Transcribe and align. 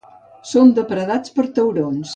Són 0.51 0.71
depredats 0.79 1.37
per 1.39 1.49
taurons. 1.61 2.09